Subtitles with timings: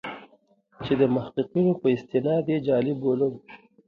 [0.83, 3.33] چې د محققینو په استناد یې جعلي بولم.